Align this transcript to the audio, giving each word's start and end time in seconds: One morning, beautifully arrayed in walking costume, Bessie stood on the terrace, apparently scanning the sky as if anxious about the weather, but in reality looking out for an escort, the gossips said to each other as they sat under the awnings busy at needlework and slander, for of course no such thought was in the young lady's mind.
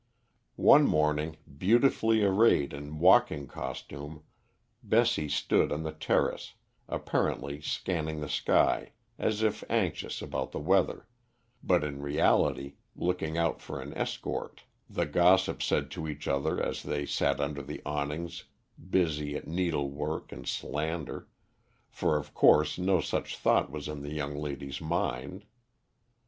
One 0.55 0.87
morning, 0.87 1.37
beautifully 1.59 2.23
arrayed 2.23 2.73
in 2.73 2.97
walking 2.97 3.45
costume, 3.45 4.23
Bessie 4.81 5.29
stood 5.29 5.71
on 5.71 5.83
the 5.83 5.91
terrace, 5.91 6.55
apparently 6.89 7.61
scanning 7.61 8.19
the 8.19 8.27
sky 8.27 8.93
as 9.19 9.43
if 9.43 9.63
anxious 9.69 10.19
about 10.19 10.53
the 10.53 10.59
weather, 10.59 11.05
but 11.63 11.83
in 11.83 12.01
reality 12.01 12.77
looking 12.95 13.37
out 13.37 13.61
for 13.61 13.79
an 13.79 13.93
escort, 13.95 14.63
the 14.89 15.05
gossips 15.05 15.65
said 15.65 15.91
to 15.91 16.07
each 16.07 16.27
other 16.27 16.59
as 16.59 16.81
they 16.81 17.05
sat 17.05 17.39
under 17.39 17.61
the 17.61 17.83
awnings 17.85 18.45
busy 18.89 19.35
at 19.35 19.47
needlework 19.47 20.31
and 20.31 20.47
slander, 20.47 21.27
for 21.91 22.17
of 22.17 22.33
course 22.33 22.79
no 22.79 23.01
such 23.01 23.37
thought 23.37 23.69
was 23.69 23.87
in 23.87 24.01
the 24.01 24.09
young 24.13 24.35
lady's 24.35 24.81
mind. 24.81 25.45